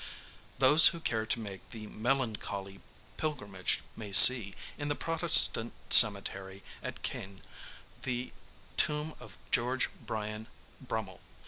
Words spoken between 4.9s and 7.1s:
Protestant Cemetery at